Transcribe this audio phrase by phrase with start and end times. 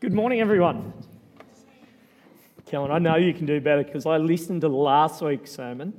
[0.00, 0.92] Good morning, everyone.
[2.66, 5.92] Kellen, I know you can do better because I listened to last week's sermon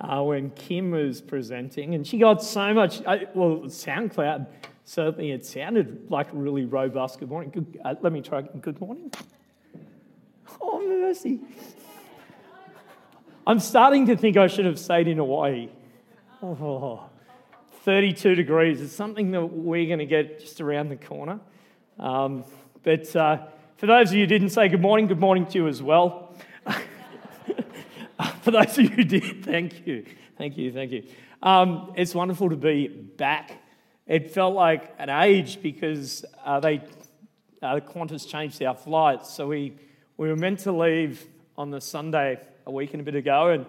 [0.00, 3.02] uh, when Kim was presenting, and she got so much.
[3.04, 4.46] Uh, well, SoundCloud
[4.84, 7.20] certainly it sounded like really robust.
[7.20, 7.50] Good morning.
[7.50, 8.42] Good, uh, let me try.
[8.42, 9.12] Good morning.
[10.60, 11.40] Oh mercy!
[13.46, 15.68] I'm starting to think I should have stayed in Hawaii.
[16.42, 17.08] Oh,
[17.84, 18.80] 32 degrees.
[18.80, 21.40] is something that we're going to get just around the corner.
[21.98, 22.44] Um,
[22.82, 23.38] but uh,
[23.76, 26.34] for those of you who didn't say good morning, good morning to you as well.
[28.42, 30.06] for those of you who did, thank you.
[30.38, 31.04] Thank you, thank you.
[31.42, 33.52] Um, it's wonderful to be back.
[34.06, 36.82] It felt like an age because uh, they,
[37.62, 39.30] uh, the Qantas changed our flights.
[39.30, 39.76] So we,
[40.16, 41.26] we were meant to leave
[41.58, 43.66] on the Sunday a week and a bit ago, and,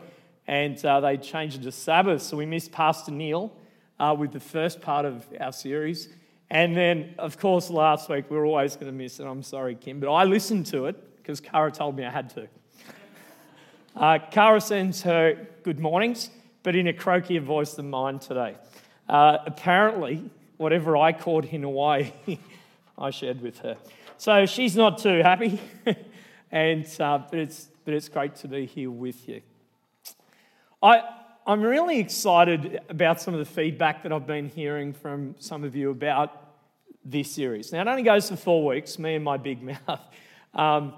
[0.48, 2.22] and uh, they changed it to Sabbath.
[2.22, 3.52] So we missed Pastor Neil
[4.00, 6.08] uh, with the first part of our series.
[6.52, 9.26] And then, of course, last week we were always going to miss it.
[9.26, 12.48] I'm sorry, Kim, but I listened to it because Kara told me I had to.
[13.96, 16.30] Uh, Kara sends her good mornings,
[16.64, 18.58] but in a croakier voice than mine today.
[19.08, 22.12] Uh, apparently, whatever I caught in Hawaii,
[22.98, 23.78] I shared with her.
[24.18, 25.58] So she's not too happy,
[26.52, 29.42] and, uh, but, it's, but it's great to be here with you.
[30.84, 31.02] I,
[31.46, 35.76] I'm really excited about some of the feedback that I've been hearing from some of
[35.76, 36.54] you about
[37.04, 37.72] this series.
[37.72, 40.02] Now, it only goes for four weeks, me and my big mouth.
[40.54, 40.94] Um,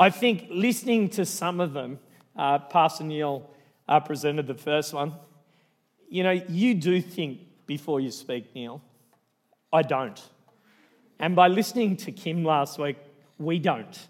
[0.00, 2.00] I think listening to some of them,
[2.36, 3.48] uh, Pastor Neil
[3.88, 5.12] uh, presented the first one.
[6.08, 8.82] You know, you do think before you speak, Neil.
[9.72, 10.20] I don't.
[11.20, 12.96] And by listening to Kim last week,
[13.38, 14.08] we don't.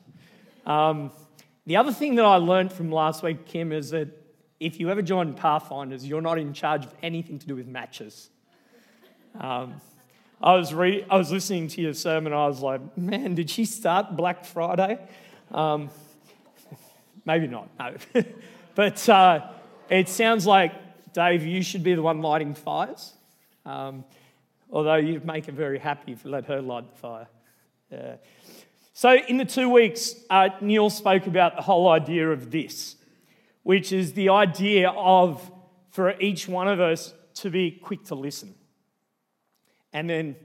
[0.64, 1.12] Um,
[1.66, 4.25] the other thing that I learned from last week, Kim, is that
[4.58, 8.30] if you ever join Pathfinders, you're not in charge of anything to do with matches.
[9.38, 9.80] Um,
[10.40, 13.64] I was, re- I was listening to your sermon, I was like, man, did she
[13.64, 14.98] start Black Friday?
[15.50, 15.90] Um,
[17.24, 17.94] maybe not, no.
[18.74, 19.48] but uh,
[19.88, 20.72] it sounds like,
[21.12, 23.14] Dave, you should be the one lighting fires.
[23.64, 24.04] Um,
[24.70, 27.28] although you'd make her very happy if you let her light the fire.
[27.90, 28.16] Yeah.
[28.92, 32.96] So, in the two weeks, uh, Neil spoke about the whole idea of this
[33.66, 35.50] which is the idea of
[35.90, 38.54] for each one of us to be quick to listen
[39.92, 40.36] and then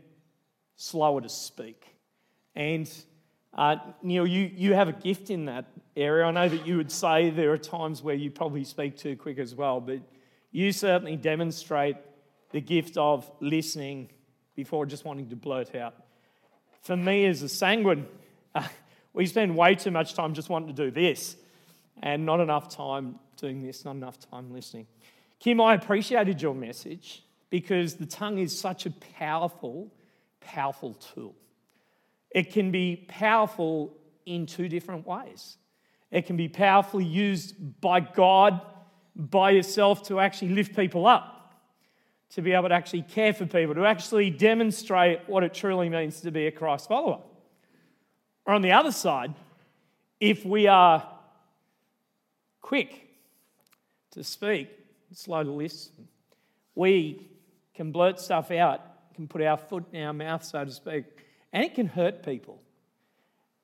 [0.75, 1.85] slower to speak.
[2.55, 2.91] And
[3.53, 5.65] uh, Neil, you, you have a gift in that
[5.95, 6.25] area.
[6.25, 9.37] I know that you would say there are times where you probably speak too quick
[9.37, 9.99] as well, but
[10.49, 11.97] you certainly demonstrate
[12.49, 14.09] the gift of listening
[14.55, 15.93] before just wanting to blurt out.
[16.81, 18.07] For me, as a sanguine,
[18.55, 18.67] uh,
[19.13, 21.35] we spend way too much time just wanting to do this
[22.01, 24.87] and not enough time doing this, not enough time listening.
[25.39, 29.91] Kim, I appreciated your message because the tongue is such a powerful,
[30.39, 31.35] powerful tool.
[32.29, 35.57] It can be powerful in two different ways.
[36.11, 38.61] It can be powerfully used by God,
[39.15, 41.61] by yourself to actually lift people up,
[42.31, 46.21] to be able to actually care for people, to actually demonstrate what it truly means
[46.21, 47.21] to be a Christ follower.
[48.45, 49.33] Or on the other side,
[50.19, 51.07] if we are
[52.61, 53.09] quick
[54.11, 54.69] to speak,
[55.13, 56.07] slow to listen.
[56.75, 57.27] We
[57.73, 58.81] can blurt stuff out,
[59.15, 61.05] can put our foot in our mouth, so to speak,
[61.53, 62.61] and it can hurt people.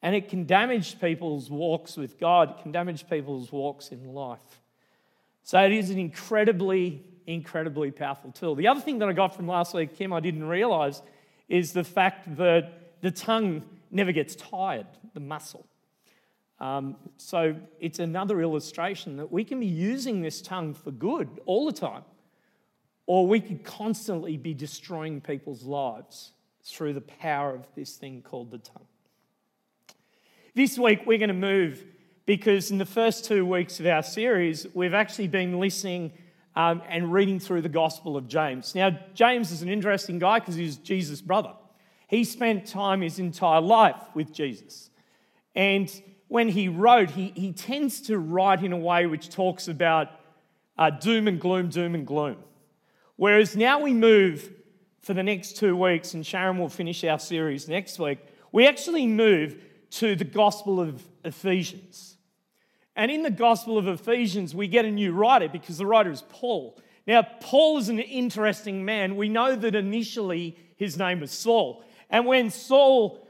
[0.02, 4.62] And it can damage people's walks with God, it can damage people's walks in life.
[5.44, 8.56] So it is an incredibly, incredibly powerful tool.
[8.56, 11.02] The other thing that I got from last week, Kim, I didn't realize,
[11.48, 15.66] is the fact that the tongue never gets tired, the muscle.
[16.60, 21.66] Um, so it's another illustration that we can be using this tongue for good all
[21.66, 22.04] the time,
[23.06, 26.32] or we could constantly be destroying people's lives
[26.64, 28.88] through the power of this thing called the tongue.
[30.56, 31.86] This week, we're going to move
[32.26, 36.12] because in the first two weeks of our series, we've actually been listening
[36.56, 38.74] um, and reading through the Gospel of James.
[38.74, 41.54] Now, James is an interesting guy because he's Jesus' brother.
[42.08, 44.90] He spent time his entire life with Jesus.
[45.56, 45.90] And
[46.28, 50.10] when he wrote, he, he tends to write in a way which talks about
[50.78, 52.38] uh, doom and gloom, doom and gloom.
[53.16, 54.52] Whereas now we move
[55.08, 58.20] for the next two weeks, and Sharon will finish our series next week,
[58.52, 59.56] we actually move
[59.92, 62.18] to the Gospel of Ephesians.
[62.94, 66.24] And in the Gospel of Ephesians, we get a new writer because the writer is
[66.30, 66.78] Paul.
[67.06, 69.16] Now, Paul is an interesting man.
[69.16, 71.86] We know that initially his name was Saul.
[72.10, 73.26] And when Saul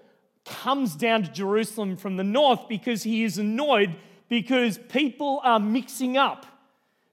[0.48, 3.96] comes down to Jerusalem from the north because he is annoyed
[4.30, 6.46] because people are mixing up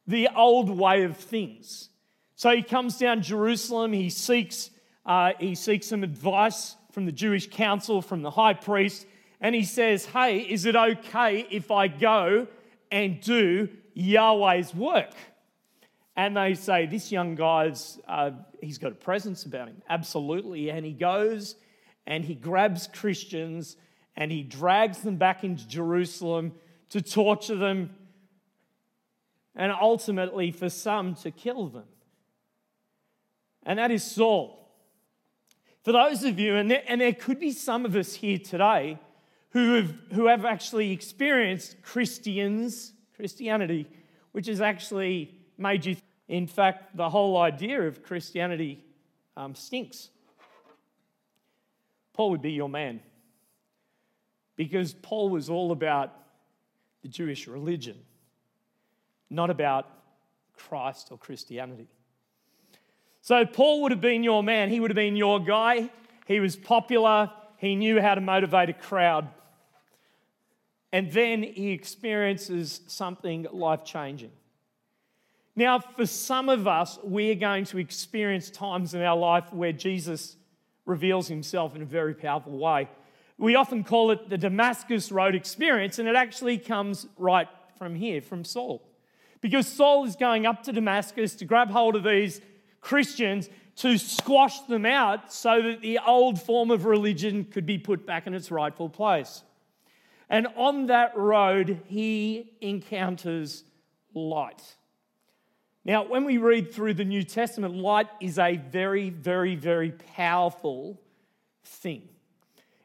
[0.06, 1.88] the old way of things.
[2.36, 4.70] So he comes down Jerusalem, he seeks,
[5.06, 9.06] uh, he seeks some advice from the Jewish council, from the high priest,
[9.40, 12.46] and he says, Hey, is it okay if I go
[12.90, 15.14] and do Yahweh's work?
[16.16, 19.82] And they say, This young guy's, uh, he's got a presence about him.
[19.88, 20.70] Absolutely.
[20.70, 21.56] And he goes
[22.06, 23.76] and he grabs Christians
[24.16, 26.52] and he drags them back into Jerusalem
[26.90, 27.90] to torture them
[29.56, 31.84] and ultimately for some to kill them.
[33.64, 34.60] And that is Saul.
[35.82, 38.98] For those of you, and there, and there could be some of us here today
[39.50, 43.86] who have, who have actually experienced Christians, Christianity,
[44.32, 45.96] which has actually made you,
[46.26, 48.82] in fact, the whole idea of Christianity
[49.36, 50.10] um, stinks.
[52.14, 53.00] Paul would be your man
[54.56, 56.12] because Paul was all about
[57.02, 57.98] the Jewish religion,
[59.28, 59.86] not about
[60.56, 61.88] Christ or Christianity.
[63.20, 64.70] So, Paul would have been your man.
[64.70, 65.90] He would have been your guy.
[66.26, 67.30] He was popular.
[67.56, 69.28] He knew how to motivate a crowd.
[70.92, 74.30] And then he experiences something life changing.
[75.56, 80.36] Now, for some of us, we're going to experience times in our life where Jesus
[80.86, 82.88] reveals himself in a very powerful way.
[83.38, 87.48] We often call it the Damascus Road experience, and it actually comes right
[87.78, 88.82] from here, from Saul.
[89.40, 92.40] Because Saul is going up to Damascus to grab hold of these
[92.80, 98.06] Christians to squash them out so that the old form of religion could be put
[98.06, 99.42] back in its rightful place.
[100.30, 103.64] And on that road, he encounters
[104.14, 104.76] light.
[105.84, 110.98] Now, when we read through the New Testament, light is a very, very, very powerful
[111.64, 112.08] thing.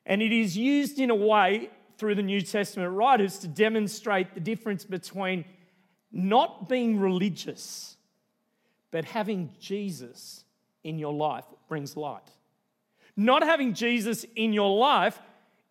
[0.06, 4.40] And it is used in a way through the New Testament writers to demonstrate the
[4.40, 5.46] difference between
[6.12, 7.96] not being religious,
[8.92, 10.44] but having Jesus
[10.84, 12.31] in your life brings light.
[13.16, 15.19] Not having Jesus in your life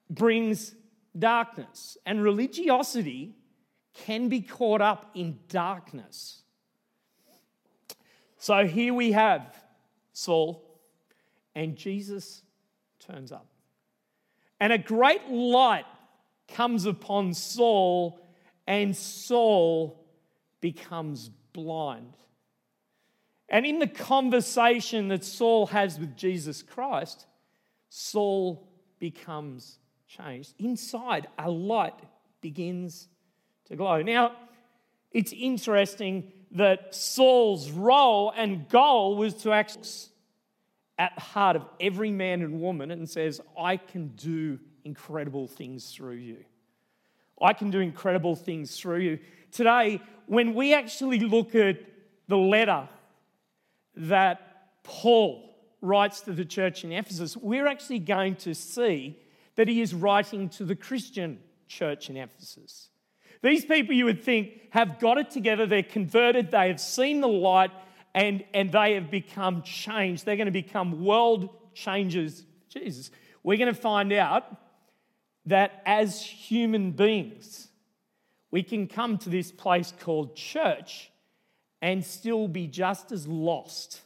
[0.09, 0.75] brings
[1.19, 1.97] darkness.
[2.07, 3.35] And religiosity
[3.95, 6.43] can be caught up in darkness.
[8.39, 9.55] So here we have
[10.13, 10.65] Saul,
[11.55, 12.43] and Jesus
[13.01, 13.47] turns up.
[14.61, 15.85] And a great light
[16.47, 18.21] comes upon Saul,
[18.67, 20.05] and Saul
[20.61, 22.17] becomes blind.
[23.49, 27.27] And in the conversation that Saul has with Jesus Christ,
[27.89, 28.69] Saul
[28.99, 30.55] becomes changed.
[30.59, 31.99] Inside, a light
[32.41, 33.09] begins
[33.67, 34.03] to glow.
[34.03, 34.33] Now,
[35.11, 40.09] it's interesting that Saul's role and goal was to act
[40.99, 45.93] at the heart of every man and woman and says, I can do incredible things
[45.93, 46.45] through you.
[47.41, 49.19] I can do incredible things through you.
[49.53, 51.79] Today, when we actually look at
[52.27, 52.89] the letter
[53.95, 59.19] that Paul writes to the church in Ephesus, we're actually going to see
[59.55, 62.89] that he is writing to the Christian church in Ephesus.
[63.43, 67.29] These people you would think have got it together, they're converted, they have seen the
[67.29, 67.71] light,
[68.15, 70.25] and, and they have become changed.
[70.25, 72.45] They're going to become world changers.
[72.69, 73.11] Jesus,
[73.43, 74.45] we're going to find out
[75.47, 77.69] that as human beings,
[78.51, 81.11] we can come to this place called church
[81.81, 84.01] and still be just as lost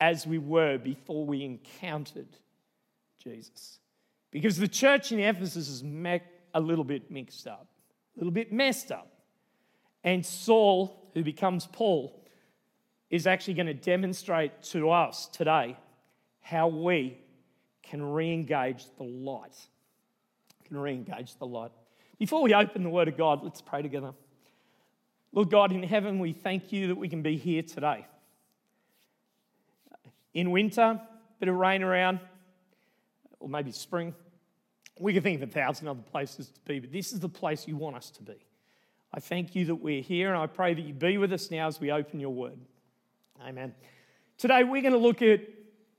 [0.00, 2.28] as we were before we encountered
[3.22, 3.78] Jesus.
[4.30, 5.82] Because the church in Ephesus is
[6.54, 7.66] a little bit mixed up,
[8.18, 9.08] a little bit messed up.
[10.02, 12.20] And Saul, who becomes Paul,
[13.10, 15.76] is actually going to demonstrate to us today
[16.40, 17.18] how we
[17.82, 19.56] can re engage the light.
[20.66, 21.70] Can re engage the light.
[22.18, 24.12] Before we open the Word of God, let's pray together.
[25.32, 28.04] Lord God in heaven, we thank you that we can be here today.
[30.34, 31.00] In winter,
[31.38, 32.18] bit of rain around,
[33.38, 34.14] or maybe spring.
[35.00, 37.68] We can think of a thousand other places to be, but this is the place
[37.68, 38.36] you want us to be.
[39.12, 41.66] I thank you that we're here, and I pray that you be with us now
[41.66, 42.58] as we open your word.
[43.46, 43.74] Amen.
[44.36, 45.40] Today we're going to look at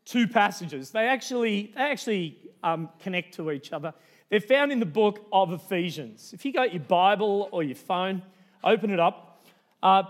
[0.06, 0.92] two passages.
[0.92, 3.94] They actually, they actually um, connect to each other.
[4.30, 6.32] They're found in the book of Ephesians.
[6.34, 8.22] If you got your Bible or your phone,
[8.64, 9.46] open it up.
[9.82, 10.04] Uh,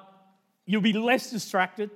[0.66, 1.90] you'll be less distracted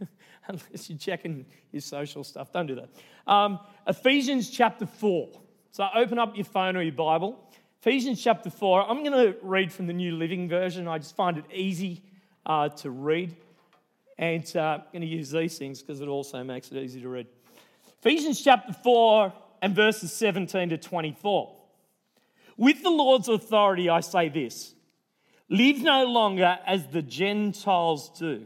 [0.48, 2.52] unless you're checking your social stuff.
[2.52, 2.88] Don't do that.
[3.32, 5.30] Um, Ephesians chapter 4.
[5.72, 7.42] So open up your phone or your Bible.
[7.80, 8.90] Ephesians chapter 4.
[8.90, 10.86] I'm going to read from the New Living Version.
[10.86, 12.02] I just find it easy
[12.44, 13.34] uh, to read.
[14.18, 17.08] And uh, I'm going to use these things because it also makes it easy to
[17.08, 17.26] read.
[18.00, 21.56] Ephesians chapter 4 and verses 17 to 24.
[22.58, 24.74] With the Lord's authority, I say this
[25.48, 28.44] live no longer as the Gentiles do,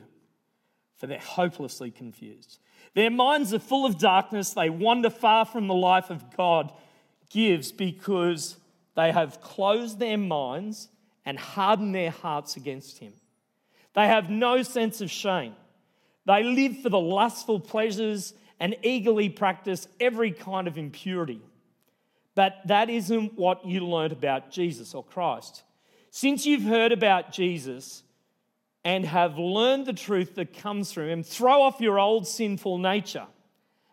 [0.94, 2.60] for they're hopelessly confused.
[2.94, 4.50] Their minds are full of darkness.
[4.52, 6.72] They wander far from the life of God
[7.30, 8.56] gives because
[8.94, 10.88] they have closed their minds
[11.24, 13.12] and hardened their hearts against Him.
[13.94, 15.54] They have no sense of shame.
[16.26, 21.40] They live for the lustful pleasures and eagerly practice every kind of impurity.
[22.34, 25.62] But that isn't what you learned about Jesus or Christ.
[26.10, 28.02] Since you've heard about Jesus
[28.84, 33.26] and have learned the truth that comes through him, throw off your old sinful nature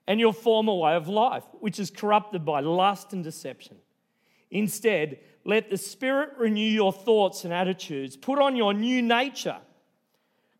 [0.08, 3.78] and your former way of life, which is corrupted by lust and deception.
[4.52, 8.16] Instead, let the Spirit renew your thoughts and attitudes.
[8.16, 9.58] Put on your new nature,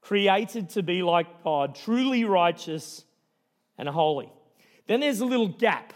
[0.02, 3.04] created to be like God, truly righteous
[3.78, 4.32] and holy.
[4.88, 5.94] Then there's a little gap.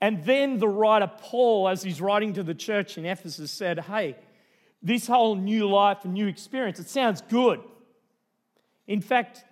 [0.00, 4.16] And then the writer Paul, as he's writing to the church in Ephesus, said, Hey,
[4.82, 7.60] this whole new life and new experience, it sounds good.
[8.86, 9.44] In fact,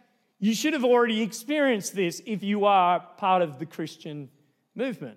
[0.45, 4.29] you should have already experienced this if you are part of the Christian
[4.75, 5.17] movement.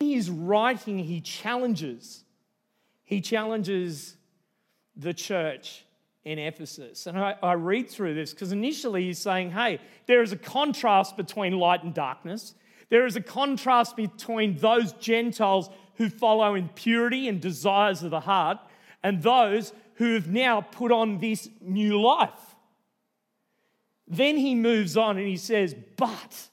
[0.00, 2.24] He's writing, he challenges.
[3.04, 4.16] He challenges
[4.96, 5.84] the church
[6.24, 7.06] in Ephesus.
[7.06, 11.18] And I, I read through this because initially he's saying, hey, there is a contrast
[11.18, 12.54] between light and darkness.
[12.88, 18.58] There is a contrast between those Gentiles who follow impurity and desires of the heart
[19.02, 22.55] and those who have now put on this new life.
[24.08, 26.48] Then he moves on and he says, but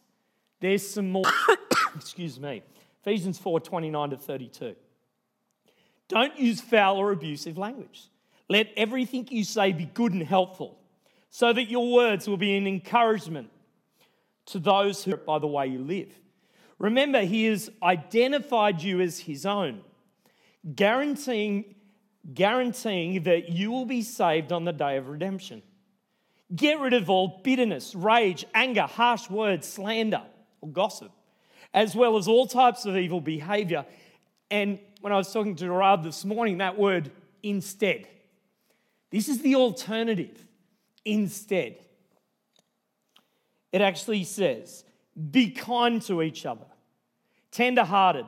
[0.60, 1.26] there's some more.
[1.96, 2.64] Excuse me.
[3.02, 4.76] Ephesians 4 29 to 32.
[6.08, 8.10] Don't use foul or abusive language
[8.50, 10.78] let everything you say be good and helpful,
[11.30, 13.50] so that your words will be an encouragement
[14.46, 16.14] to those who, by the way you live.
[16.78, 19.82] Remember, He has identified you as His own,
[20.76, 21.76] guaranteeing,
[22.34, 25.64] guaranteeing that you will be saved on the day of redemption.
[26.56, 30.22] Get rid of all bitterness, rage, anger, harsh words, slander,
[30.62, 31.12] or gossip,
[31.74, 33.86] as well as all types of evil behavior.
[34.52, 38.08] And when I was talking to Gerard this morning, that word instead.
[39.10, 40.46] This is the alternative
[41.06, 41.78] instead.
[43.72, 44.84] It actually says,
[45.32, 46.66] be kind to each other,
[47.52, 48.26] tender hearted,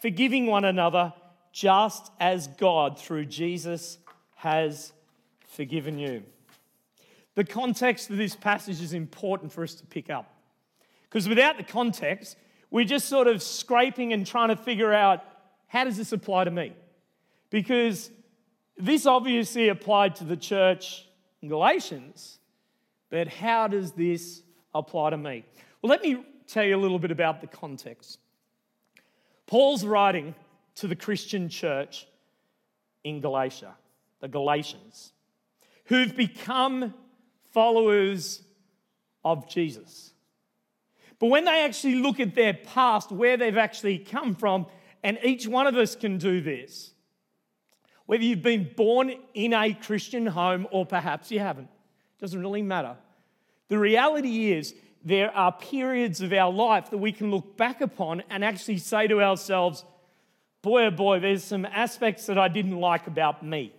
[0.00, 1.14] forgiving one another,
[1.52, 3.98] just as God through Jesus
[4.36, 4.92] has
[5.48, 6.22] forgiven you.
[7.34, 10.34] The context of this passage is important for us to pick up.
[11.08, 12.36] Because without the context,
[12.70, 15.22] we're just sort of scraping and trying to figure out
[15.66, 16.72] how does this apply to me?
[17.50, 18.10] Because
[18.76, 21.06] this obviously applied to the church
[21.40, 22.38] in Galatians,
[23.10, 24.42] but how does this
[24.74, 25.44] apply to me?
[25.80, 28.18] Well, let me tell you a little bit about the context.
[29.46, 30.34] Paul's writing
[30.76, 32.06] to the Christian church
[33.04, 33.74] in Galatia,
[34.20, 35.12] the Galatians,
[35.86, 36.94] who've become
[37.52, 38.42] followers
[39.24, 40.12] of Jesus.
[41.18, 44.66] But when they actually look at their past, where they've actually come from,
[45.04, 46.92] and each one of us can do this,
[48.06, 51.68] whether you've been born in a Christian home or perhaps you haven't,
[52.18, 52.96] doesn't really matter.
[53.68, 58.22] The reality is, there are periods of our life that we can look back upon
[58.30, 59.84] and actually say to ourselves,
[60.62, 63.72] boy, oh boy, there's some aspects that I didn't like about me.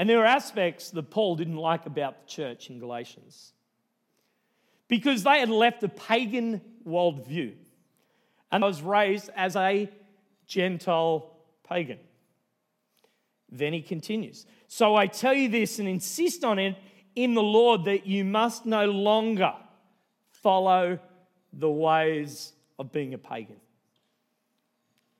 [0.00, 3.52] And there are aspects that Paul didn't like about the church in Galatians
[4.88, 7.52] because they had left a pagan worldview
[8.50, 9.90] and was raised as a
[10.46, 11.36] Gentile
[11.68, 11.98] pagan.
[13.52, 14.46] Then he continues.
[14.68, 16.76] So I tell you this and insist on it
[17.14, 19.52] in the Lord that you must no longer
[20.30, 20.98] follow
[21.52, 23.60] the ways of being a pagan.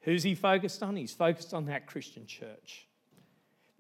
[0.01, 0.97] Who's he focused on?
[0.97, 2.87] He's focused on that Christian church.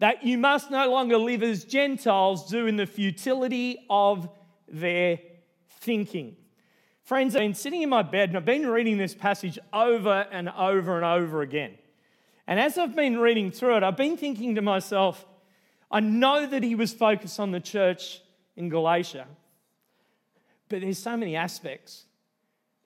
[0.00, 4.28] That you must no longer live as Gentiles do in the futility of
[4.66, 5.20] their
[5.68, 6.36] thinking.
[7.02, 10.48] Friends, I've been sitting in my bed and I've been reading this passage over and
[10.48, 11.76] over and over again.
[12.46, 15.26] And as I've been reading through it, I've been thinking to myself,
[15.90, 18.20] I know that he was focused on the church
[18.56, 19.26] in Galatia,
[20.68, 22.04] but there's so many aspects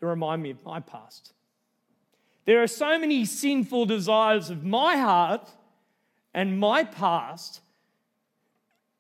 [0.00, 1.33] that remind me of my past.
[2.44, 5.49] There are so many sinful desires of my heart
[6.35, 7.61] and my past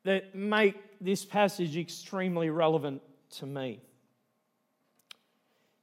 [0.04, 3.80] that make this passage extremely relevant to me.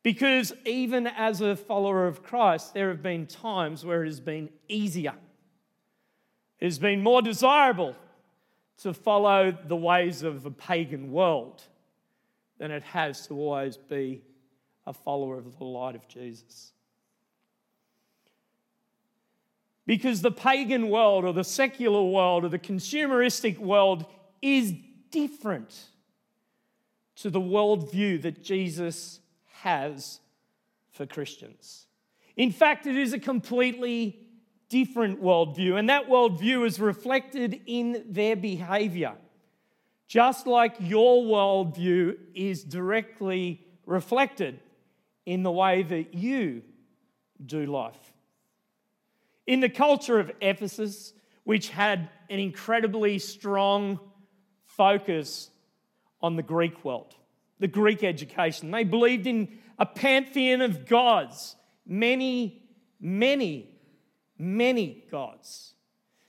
[0.04, 4.50] Because even as a follower of Christ, there have been times where it has been
[4.68, 5.14] easier.
[6.60, 7.96] It has been more desirable
[8.80, 11.62] to follow the ways of a pagan world
[12.58, 14.24] than it has to always be
[14.88, 16.74] a follower of the light of Jesus.
[19.92, 24.06] Because the pagan world or the secular world or the consumeristic world
[24.42, 24.74] is
[25.10, 25.78] different
[27.18, 29.20] to the worldview that Jesus
[29.64, 30.22] has
[30.92, 31.88] for Christians.
[32.38, 34.18] In fact, it is a completely
[34.70, 39.16] different worldview, and that worldview is reflected in their behavior.
[40.08, 44.62] Just like your worldview is directly reflected
[45.26, 46.62] in the way that you
[47.46, 48.11] do life.
[49.52, 51.12] In the culture of Ephesus,
[51.44, 54.00] which had an incredibly strong
[54.64, 55.50] focus
[56.22, 57.16] on the Greek world,
[57.60, 62.64] the Greek education, they believed in a pantheon of gods, many,
[63.02, 63.78] many,
[64.38, 65.74] many gods.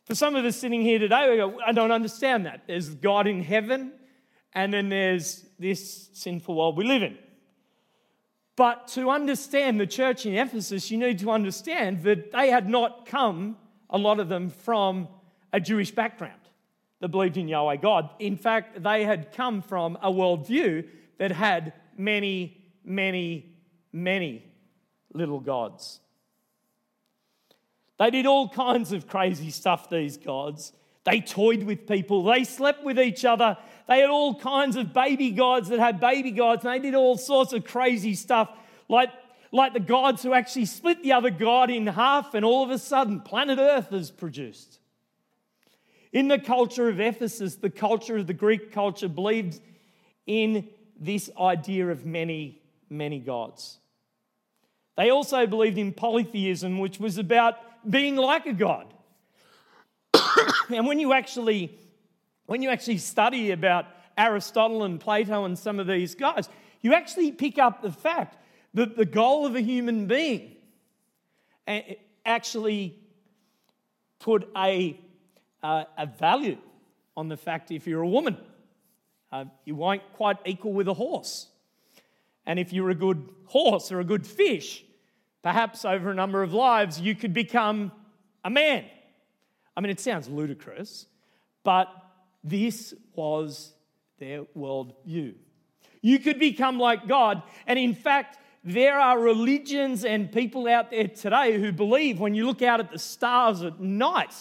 [0.04, 2.62] For some of us sitting here today, we go, I don't understand that.
[2.66, 3.92] There's God in heaven,
[4.52, 7.16] and then there's this sinful world we live in.
[8.56, 13.06] But to understand the church in Ephesus, you need to understand that they had not
[13.06, 13.56] come,
[13.88, 15.08] a lot of them, from
[15.52, 16.40] a Jewish background
[17.00, 18.10] that believed in Yahweh God.
[18.18, 20.86] In fact, they had come from a worldview
[21.18, 23.56] that had many, many,
[23.92, 24.44] many
[25.12, 26.00] little gods.
[27.98, 30.72] They did all kinds of crazy stuff, these gods.
[31.04, 33.56] They toyed with people, they slept with each other,
[33.88, 37.16] they had all kinds of baby gods that had baby gods, and they did all
[37.16, 38.50] sorts of crazy stuff,
[38.88, 39.10] like,
[39.50, 42.78] like the gods who actually split the other god in half, and all of a
[42.78, 44.78] sudden, planet Earth is produced.
[46.12, 49.60] In the culture of Ephesus, the culture of the Greek culture believed
[50.26, 53.78] in this idea of many, many gods.
[54.96, 57.56] They also believed in polytheism, which was about
[57.88, 58.92] being like a god.
[60.68, 61.78] and when you actually
[62.52, 63.86] when you actually study about
[64.18, 66.50] Aristotle and Plato and some of these guys,
[66.82, 68.36] you actually pick up the fact
[68.74, 70.56] that the goal of a human being
[72.26, 72.94] actually
[74.18, 75.00] put a,
[75.62, 76.58] uh, a value
[77.16, 78.36] on the fact if you're a woman,
[79.32, 81.46] uh, you won't quite equal with a horse.
[82.44, 84.84] And if you're a good horse or a good fish,
[85.40, 87.92] perhaps over a number of lives, you could become
[88.44, 88.84] a man.
[89.74, 91.06] I mean, it sounds ludicrous,
[91.64, 91.88] but
[92.44, 93.72] this was
[94.18, 95.34] their worldview.
[96.00, 97.42] You could become like God.
[97.66, 102.46] And in fact, there are religions and people out there today who believe when you
[102.46, 104.34] look out at the stars at night,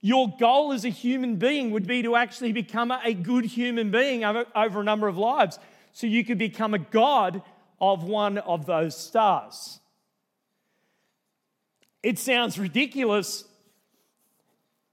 [0.00, 4.24] your goal as a human being would be to actually become a good human being
[4.24, 5.58] over, a number of lives.
[5.92, 7.42] So you could become a God
[7.80, 9.80] of one of those stars.
[12.02, 13.44] It sounds ridiculous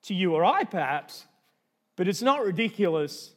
[0.03, 1.25] to you or I, perhaps,
[1.99, 3.33] but it's not ridiculous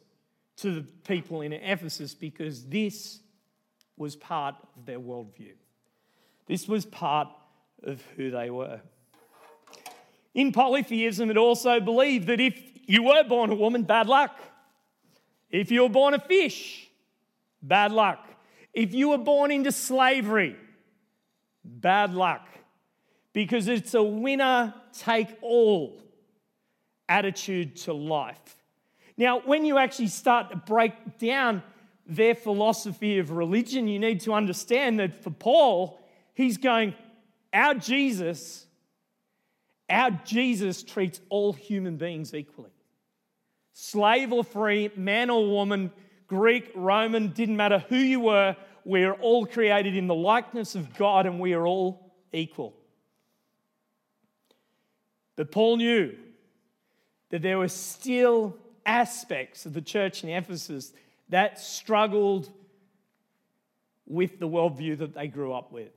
[0.55, 3.19] to the people in Ephesus because this
[3.97, 5.51] was part of their worldview.
[6.47, 7.27] This was part
[7.83, 8.79] of who they were.
[10.33, 14.39] In polytheism, it also believed that if you were born a woman, bad luck.
[15.49, 16.89] If you were born a fish,
[17.61, 18.25] bad luck.
[18.73, 20.55] If you were born into slavery,
[21.65, 22.47] bad luck.
[23.33, 26.01] Because it's a winner take all
[27.13, 28.57] attitude to life.
[29.17, 31.61] Now, when you actually start to break down
[32.07, 35.99] their philosophy of religion, you need to understand that for Paul,
[36.33, 36.95] he's going,
[37.53, 38.65] Our Jesus,
[39.87, 42.71] our Jesus treats all human beings equally.
[43.73, 45.91] Slave or free, man or woman,
[46.25, 51.27] Greek, Roman, didn't matter who you were, we're all created in the likeness of God
[51.27, 52.73] and we are all equal.
[55.35, 56.15] But Paul knew
[57.33, 60.93] that there were still aspects of the church in Ephesus
[61.29, 62.47] that struggled
[64.05, 65.89] with the worldview that they grew up with.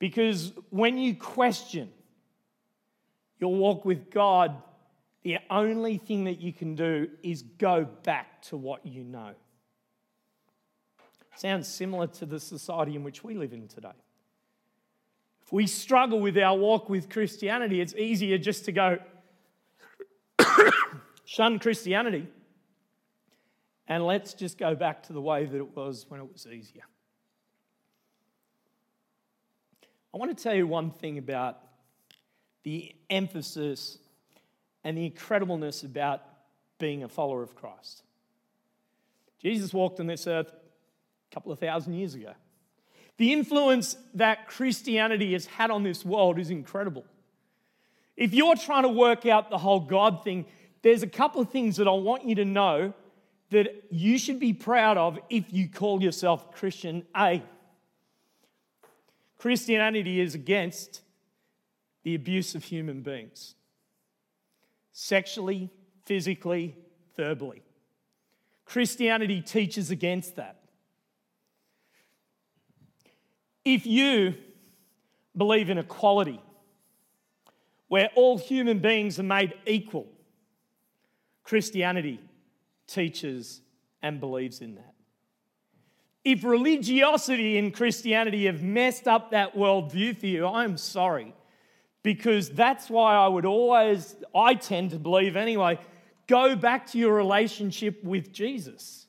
[0.00, 1.88] Because when you question
[3.38, 4.60] your walk with God,
[5.22, 9.30] the only thing that you can do is go back to what you know.
[11.36, 13.94] Sounds similar to the society in which we live in today.
[15.44, 18.98] If we struggle with our walk with Christianity, it's easier just to go,
[21.24, 22.26] shun Christianity,
[23.88, 26.82] and let's just go back to the way that it was when it was easier.
[30.14, 31.58] I want to tell you one thing about
[32.64, 33.98] the emphasis
[34.84, 36.22] and the incredibleness about
[36.78, 38.02] being a follower of Christ.
[39.40, 42.32] Jesus walked on this earth a couple of thousand years ago.
[43.16, 47.04] The influence that Christianity has had on this world is incredible.
[48.16, 50.46] If you're trying to work out the whole God thing,
[50.82, 52.92] there's a couple of things that I want you to know
[53.50, 57.04] that you should be proud of if you call yourself Christian.
[57.16, 57.42] A,
[59.38, 61.02] Christianity is against
[62.02, 63.54] the abuse of human beings,
[64.92, 65.70] sexually,
[66.04, 66.76] physically,
[67.16, 67.62] verbally.
[68.64, 70.60] Christianity teaches against that.
[73.64, 74.34] If you
[75.36, 76.40] believe in equality,
[77.92, 80.06] where all human beings are made equal,
[81.44, 82.18] Christianity
[82.86, 83.60] teaches
[84.00, 84.94] and believes in that.
[86.24, 91.34] If religiosity and Christianity have messed up that worldview for you, I'm sorry.
[92.02, 95.78] Because that's why I would always, I tend to believe anyway,
[96.26, 99.06] go back to your relationship with Jesus.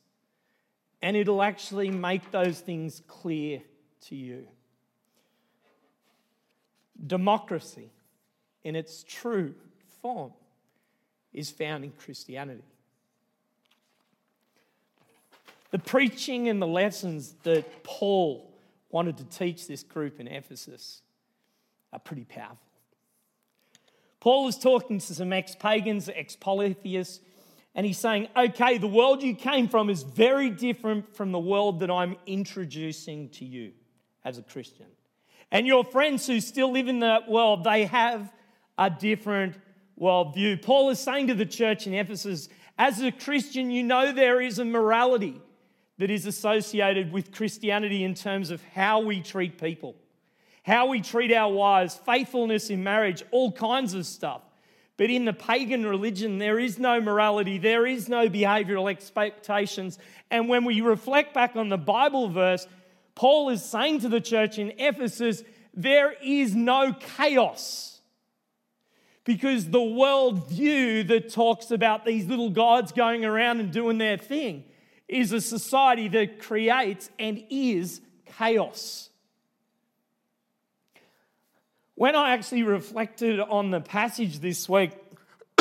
[1.02, 3.62] And it'll actually make those things clear
[4.08, 4.46] to you.
[7.08, 7.92] Democracy,
[8.63, 9.54] in its true
[10.02, 10.32] form,
[11.34, 12.63] is found in Christianity.
[15.71, 18.54] The preaching and the lessons that Paul
[18.91, 21.02] wanted to teach this group in Ephesus
[21.91, 22.60] are pretty powerful.
[24.19, 27.19] Paul is talking to some ex pagans, ex polytheists,
[27.76, 31.80] and he's saying, okay, the world you came from is very different from the world
[31.80, 33.71] that I'm introducing to you
[34.23, 34.86] as a Christian.
[35.52, 38.32] And your friends who still live in that world, they have
[38.78, 39.56] a different
[40.00, 40.62] worldview.
[40.62, 44.60] Paul is saying to the church in Ephesus, as a Christian, you know there is
[44.60, 45.40] a morality
[46.00, 49.96] that is associated with Christianity in terms of how we treat people,
[50.64, 54.42] how we treat our wives, faithfulness in marriage, all kinds of stuff.
[54.98, 59.98] But in the pagan religion, there is no morality, there is no behavioral expectations.
[60.30, 62.68] And when we reflect back on the Bible verse,
[63.16, 67.92] Paul is saying to the church in Ephesus, there is no chaos.
[69.26, 74.66] Because the worldview that talks about these little gods going around and doing their thing
[75.08, 78.02] is a society that creates and is
[78.38, 79.10] chaos.
[81.96, 84.92] When I actually reflected on the passage this week,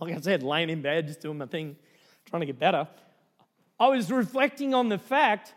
[0.00, 1.76] like I said, laying in bed, just doing my thing,
[2.24, 2.88] trying to get better,
[3.78, 5.54] I was reflecting on the fact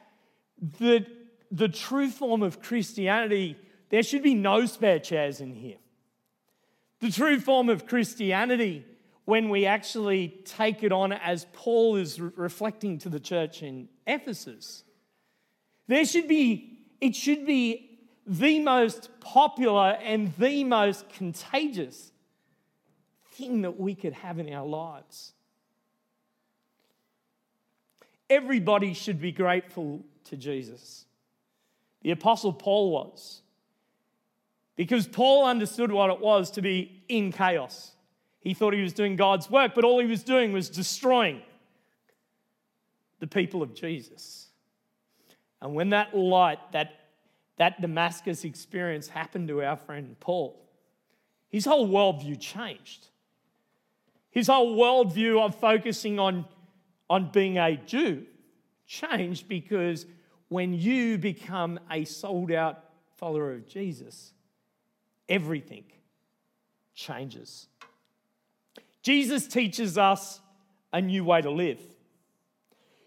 [0.79, 1.07] that
[1.51, 3.57] the true form of Christianity,
[3.89, 5.77] there should be no spare chairs in here.
[6.99, 8.85] The true form of Christianity
[9.25, 13.87] when we actually take it on as Paul is re- reflecting to the church in
[14.07, 14.83] Ephesus.
[15.87, 22.11] There should be, it should be the most popular and the most contagious
[23.33, 25.33] thing that we could have in our lives.
[28.29, 31.05] Everybody should be grateful to Jesus.
[32.01, 33.41] The Apostle Paul was.
[34.79, 37.91] Because Paul understood what it was to be in chaos.
[38.39, 41.41] He thought he was doing God's work, but all he was doing was destroying
[43.19, 44.47] the people of Jesus.
[45.61, 46.93] And when that light, that,
[47.57, 50.65] that Damascus experience happened to our friend Paul,
[51.49, 53.07] his whole worldview changed.
[54.31, 56.45] His whole worldview of focusing on,
[57.09, 58.25] on being a Jew
[58.87, 60.05] changed because
[60.47, 62.81] when you become a sold out
[63.17, 64.31] follower of Jesus,
[65.29, 65.85] everything
[66.93, 67.67] changes.
[69.01, 70.41] Jesus teaches us
[70.91, 71.79] a new way to live.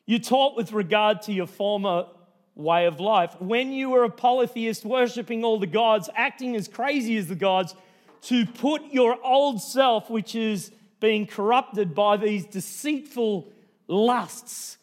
[0.06, 2.06] You taught with regard to your former
[2.54, 3.34] way of life.
[3.40, 7.74] When you were a polytheist, worshipping all the gods, acting as crazy as the gods,
[8.22, 13.52] to put your old self, which is being corrupted by these deceitful
[13.88, 14.78] lusts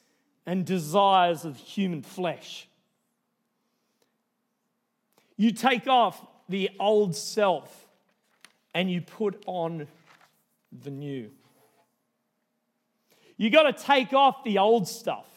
[0.45, 2.67] and desires of human flesh.
[5.37, 7.87] You take off the old self
[8.73, 9.87] and you put on
[10.83, 11.31] the new.
[13.37, 15.27] You got to take off the old stuff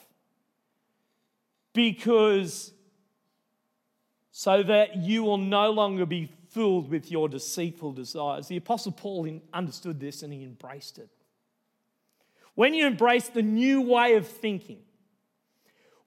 [1.72, 2.72] because
[4.32, 8.48] so that you will no longer be filled with your deceitful desires.
[8.48, 11.08] The Apostle Paul understood this and he embraced it.
[12.54, 14.80] When you embrace the new way of thinking,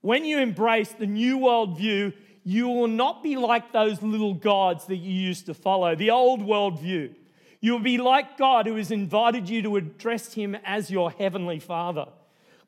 [0.01, 2.13] when you embrace the new worldview,
[2.47, 6.41] you will not be like those little gods that you used to follow, the old
[6.41, 7.13] worldview.
[7.59, 12.05] You'll be like God who has invited you to address him as your heavenly Father.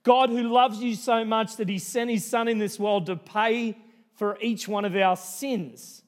[0.01, 3.15] God who loves you so much that he sent his Son in this world to
[3.15, 3.77] pay
[4.15, 6.01] for each one of our sins.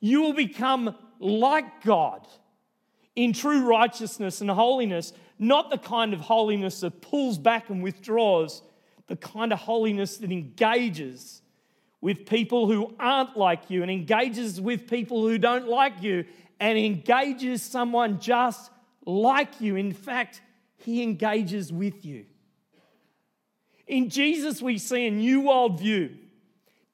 [0.00, 2.26] You will become like God
[3.14, 8.60] in true righteousness and holiness, not the kind of holiness that pulls back and withdraws,
[9.06, 11.42] the kind of holiness that engages
[12.04, 16.22] with people who aren't like you and engages with people who don't like you
[16.60, 18.70] and engages someone just
[19.06, 19.76] like you.
[19.76, 20.42] In fact,
[20.76, 22.26] he engages with you.
[23.86, 26.14] In Jesus, we see a new worldview,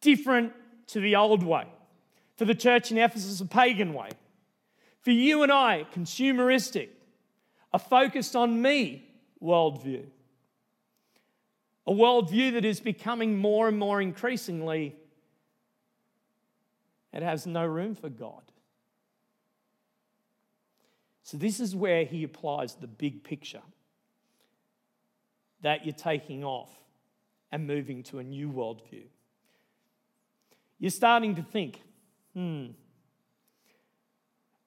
[0.00, 0.52] different
[0.86, 1.66] to the old way.
[2.36, 4.10] For the church in Ephesus, a pagan way.
[5.00, 6.90] For you and I, consumeristic,
[7.72, 9.08] a focused on me
[9.42, 10.04] worldview.
[11.84, 14.94] a worldview that is becoming more and more increasingly,
[17.12, 18.42] it has no room for God.
[21.22, 23.62] So, this is where he applies the big picture
[25.62, 26.70] that you're taking off
[27.52, 29.04] and moving to a new worldview.
[30.78, 31.82] You're starting to think,
[32.34, 32.68] hmm,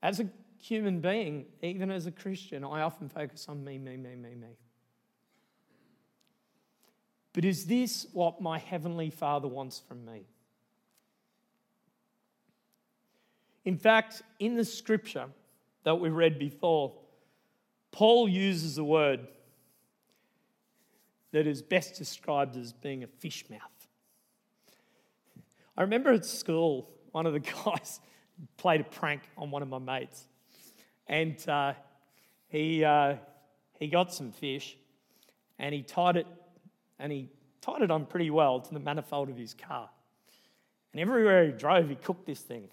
[0.01, 0.29] as a
[0.59, 4.57] human being, even as a Christian, I often focus on me, me, me, me, me.
[7.33, 10.27] But is this what my Heavenly Father wants from me?
[13.65, 15.27] In fact, in the scripture
[15.83, 16.93] that we read before,
[17.91, 19.27] Paul uses a word
[21.31, 23.59] that is best described as being a fish mouth.
[25.75, 27.99] I remember at school, one of the guys
[28.57, 30.27] played a prank on one of my mates,
[31.07, 31.73] and uh,
[32.47, 33.15] he, uh,
[33.79, 34.77] he got some fish
[35.59, 36.27] and he tied it
[36.99, 37.29] and he
[37.61, 39.89] tied it on pretty well to the manifold of his car.
[40.91, 42.69] And everywhere he drove, he cooked this thing.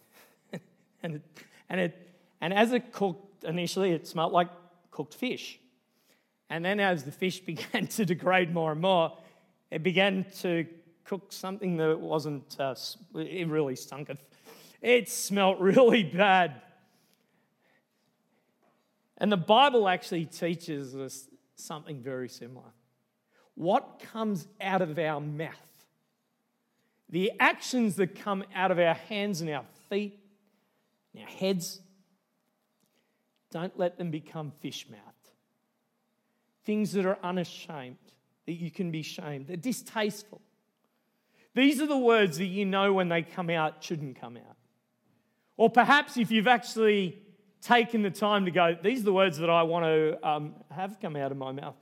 [1.02, 1.22] And, it,
[1.68, 2.10] and, it,
[2.40, 4.48] and as it cooked, initially it smelled like
[4.90, 5.58] cooked fish.
[6.48, 9.16] And then as the fish began to degrade more and more,
[9.70, 10.66] it began to
[11.04, 12.74] cook something that wasn't, uh,
[13.14, 14.10] it really stunk.
[14.80, 16.60] It smelt really bad.
[19.18, 22.72] And the Bible actually teaches us something very similar
[23.54, 25.86] what comes out of our mouth,
[27.10, 30.18] the actions that come out of our hands and our feet,
[31.18, 31.80] our heads,
[33.50, 35.04] don't let them become fish mouthed.
[36.64, 37.96] Things that are unashamed,
[38.46, 40.40] that you can be shamed, they're distasteful.
[41.54, 44.56] These are the words that you know when they come out shouldn't come out.
[45.56, 47.18] Or perhaps if you've actually
[47.60, 50.98] taken the time to go, these are the words that I want to um, have
[51.00, 51.76] come out of my mouth.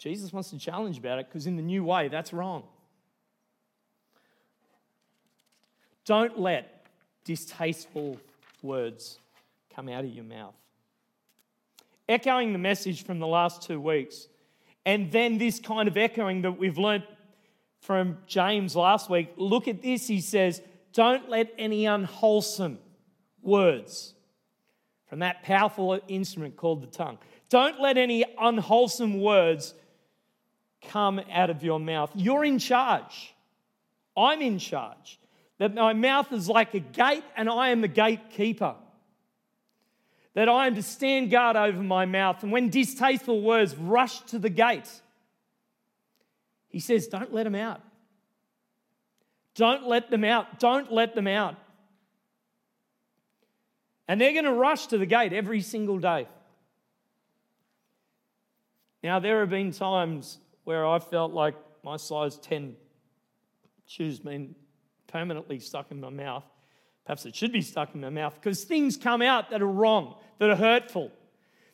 [0.00, 2.64] Jesus wants to challenge about it because, in the new way, that's wrong.
[6.06, 6.79] Don't let
[7.24, 8.18] distasteful
[8.62, 9.18] words
[9.74, 10.54] come out of your mouth.
[12.08, 14.28] Echoing the message from the last two weeks,
[14.84, 17.04] and then this kind of echoing that we've learnt
[17.80, 20.06] from James last week, look at this.
[20.06, 20.60] He says,
[20.92, 22.78] Don't let any unwholesome
[23.42, 24.14] words
[25.06, 29.74] from that powerful instrument called the tongue, don't let any unwholesome words
[30.82, 32.10] come out of your mouth.
[32.14, 33.34] You're in charge.
[34.16, 35.19] I'm in charge.
[35.60, 38.76] That my mouth is like a gate and I am the gatekeeper.
[40.32, 42.42] That I am to stand guard over my mouth.
[42.42, 44.90] And when distasteful words rush to the gate,
[46.68, 47.82] he says, Don't let them out.
[49.54, 50.60] Don't let them out.
[50.60, 51.56] Don't let them out.
[54.08, 56.26] And they're going to rush to the gate every single day.
[59.02, 62.76] Now, there have been times where I felt like my size 10
[63.86, 64.54] shoes been
[65.10, 66.44] permanently stuck in my mouth.
[67.04, 70.14] Perhaps it should be stuck in my mouth because things come out that are wrong,
[70.38, 71.10] that are hurtful,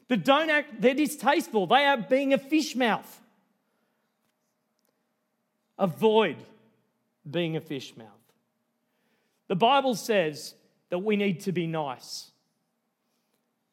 [0.08, 1.66] that don't act, they're distasteful.
[1.66, 3.20] They are being a fish mouth.
[5.78, 6.36] Avoid
[7.28, 8.08] being a fish mouth.
[9.48, 10.54] The Bible says
[10.90, 12.30] that we need to be nice.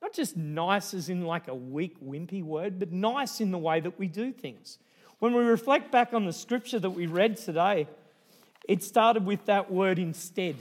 [0.01, 3.79] Not just nice as in like a weak, wimpy word, but nice in the way
[3.79, 4.79] that we do things.
[5.19, 7.87] When we reflect back on the scripture that we read today,
[8.63, 10.55] it started with that word instead,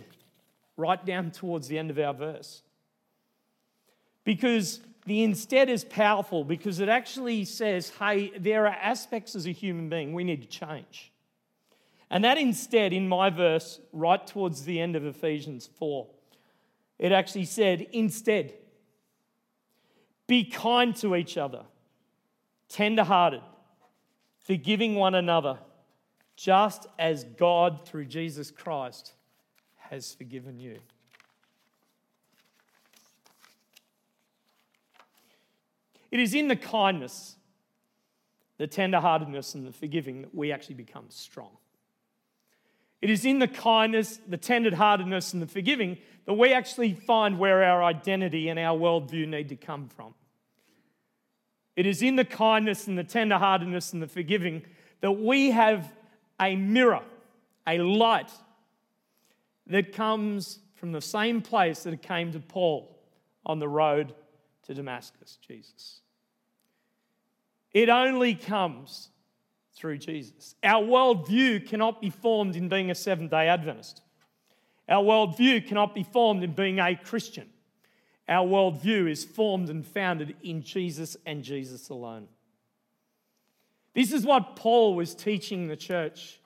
[0.76, 2.62] right down towards the end of our verse.
[4.24, 9.52] Because the instead is powerful because it actually says, hey, there are aspects as a
[9.52, 11.12] human being we need to change.
[12.10, 16.06] And that instead, in my verse, right towards the end of Ephesians 4,
[16.98, 18.52] it actually said, instead,
[20.26, 21.62] be kind to each other,
[22.68, 23.42] tender hearted
[24.42, 25.58] forgiving one another,
[26.36, 29.12] just as God, through Jesus Christ,
[29.90, 30.78] has forgiven you.
[36.10, 37.36] It is in the kindness,
[38.58, 41.56] the tenderheartedness, and the forgiving that we actually become strong.
[43.00, 47.64] It is in the kindness, the tenderheartedness, and the forgiving that we actually find where
[47.64, 50.14] our identity and our worldview need to come from.
[51.74, 54.62] It is in the kindness and the tenderheartedness and the forgiving
[55.00, 55.90] that we have
[56.42, 57.02] a mirror,
[57.66, 58.30] a light
[59.68, 62.98] that comes from the same place that it came to Paul
[63.46, 64.14] on the road
[64.64, 66.00] to Damascus, Jesus.
[67.72, 69.08] It only comes
[69.74, 70.54] through Jesus.
[70.62, 74.02] Our worldview cannot be formed in being a Seventh day Adventist.
[74.88, 77.48] Our worldview cannot be formed in being a Christian.
[78.28, 82.28] Our worldview is formed and founded in Jesus and Jesus alone.
[83.94, 86.40] This is what Paul was teaching the church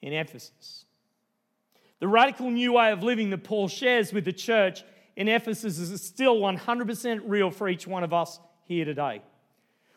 [0.00, 0.86] in Ephesus.
[1.98, 4.82] The radical new way of living that Paul shares with the church
[5.16, 9.20] in Ephesus is still 100% real for each one of us here today.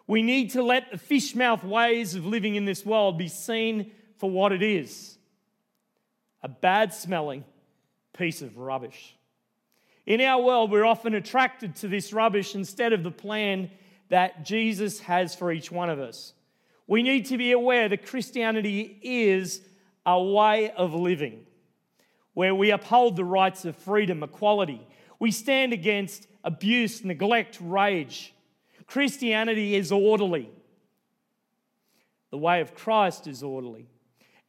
[0.06, 3.92] We need to let the fish mouth ways of living in this world be seen
[4.18, 5.18] for what it is
[6.42, 7.46] a bad smelling
[8.12, 9.16] piece of rubbish.
[10.06, 13.72] In our world, we're often attracted to this rubbish instead of the plan
[14.10, 16.34] that Jesus has for each one of us.
[16.88, 19.62] We need to be aware that Christianity is
[20.06, 21.46] a way of living
[22.34, 24.86] where we uphold the rights of freedom, equality.
[25.20, 28.34] We stand against abuse, neglect, rage.
[28.88, 30.50] Christianity is orderly.
[32.32, 33.88] The way of Christ is orderly.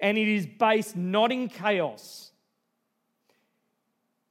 [0.01, 2.31] And it is based not in chaos.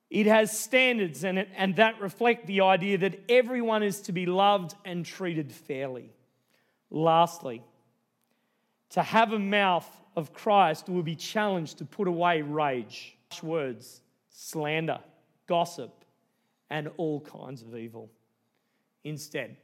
[0.09, 4.25] It has standards and, it, and that reflect the idea that everyone is to be
[4.25, 6.11] loved and treated fairly.
[6.91, 7.63] Lastly,
[8.93, 14.01] to have a mouth of Christ will be challenged to put away rage, harsh words,
[14.29, 14.99] slander,
[15.47, 16.05] gossip,
[16.69, 18.09] and all kinds of evil.
[19.03, 19.57] Instead,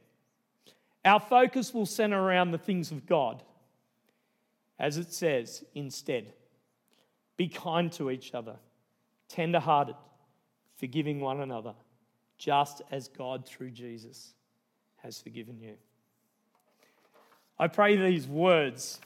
[1.04, 3.42] our focus will center around the things of God.
[4.78, 6.32] As it says, instead,
[7.36, 8.56] be kind to each other,
[9.28, 9.96] tender hearted,
[10.76, 11.74] forgiving one another,
[12.36, 14.34] just as God through Jesus
[14.96, 15.74] has forgiven you.
[17.58, 18.98] I pray these words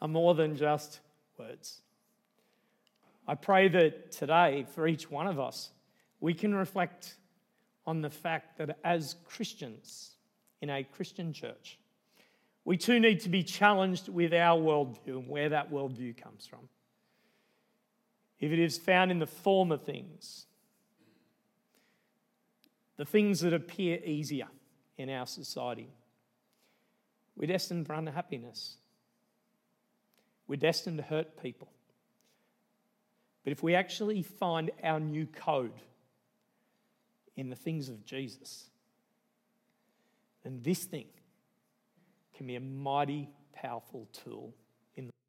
[0.00, 1.00] are more than just
[1.38, 1.80] words.
[3.26, 5.70] I pray that today, for each one of us,
[6.20, 7.16] we can reflect
[7.86, 10.16] on the fact that as Christians
[10.60, 11.78] in a Christian church,
[12.64, 16.68] we too need to be challenged with our worldview and where that worldview comes from.
[18.38, 20.46] If it is found in the former things,
[22.96, 24.48] the things that appear easier
[24.98, 25.88] in our society,
[27.36, 28.76] we're destined for unhappiness.
[30.50, 31.68] We're destined to hurt people.
[33.44, 35.80] But if we actually find our new code
[37.36, 38.68] in the things of Jesus,
[40.42, 41.06] then this thing
[42.36, 44.52] can be a mighty powerful tool